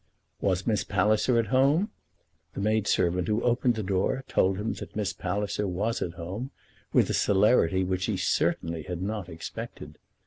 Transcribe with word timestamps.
"Was 0.39 0.65
Miss 0.65 0.83
Palliser 0.83 1.37
at 1.37 1.45
home?" 1.53 1.91
The 2.55 2.59
maid 2.59 2.87
servant 2.87 3.27
who 3.27 3.43
opened 3.43 3.75
the 3.75 3.83
door 3.83 4.23
told 4.27 4.57
him 4.57 4.73
that 4.73 4.95
Miss 4.95 5.13
Palliser 5.13 5.67
was 5.67 6.01
at 6.01 6.13
home, 6.13 6.49
with 6.91 7.07
a 7.11 7.13
celerity 7.13 7.83
which 7.83 8.05
he 8.05 8.17
certainly 8.17 8.81
had 8.81 9.03
not 9.03 9.29
expected. 9.29 9.99